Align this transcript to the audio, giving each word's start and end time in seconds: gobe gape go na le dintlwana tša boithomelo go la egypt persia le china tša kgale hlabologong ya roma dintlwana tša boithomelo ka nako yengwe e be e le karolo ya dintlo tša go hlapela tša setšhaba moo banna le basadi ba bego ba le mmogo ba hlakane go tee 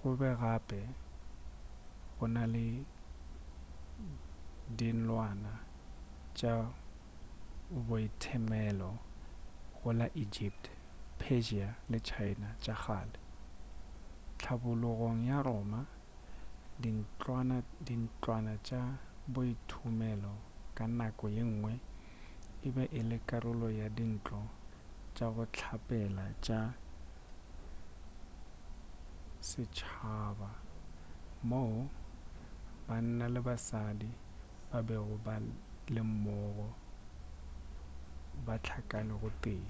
gobe 0.00 0.28
gape 0.40 0.80
go 2.16 2.26
na 2.34 2.42
le 2.54 2.66
dintlwana 4.76 5.52
tša 6.38 6.52
boithomelo 7.86 8.90
go 9.78 9.90
la 9.98 10.06
egypt 10.24 10.62
persia 11.20 11.68
le 11.90 11.98
china 12.08 12.48
tša 12.62 12.74
kgale 12.82 13.18
hlabologong 14.40 15.20
ya 15.30 15.38
roma 15.46 15.80
dintlwana 17.86 18.52
tša 18.66 18.80
boithomelo 19.34 20.32
ka 20.76 20.84
nako 20.98 21.26
yengwe 21.36 21.72
e 22.66 22.68
be 22.74 22.84
e 22.98 23.00
le 23.08 23.16
karolo 23.28 23.68
ya 23.80 23.86
dintlo 23.98 24.42
tša 25.16 25.26
go 25.34 25.44
hlapela 25.56 26.26
tša 26.46 26.60
setšhaba 29.48 30.50
moo 31.48 31.80
banna 32.86 33.24
le 33.34 33.40
basadi 33.46 34.08
ba 34.70 34.78
bego 34.88 35.16
ba 35.26 35.34
le 35.94 36.00
mmogo 36.10 36.68
ba 38.44 38.54
hlakane 38.66 39.14
go 39.20 39.30
tee 39.42 39.66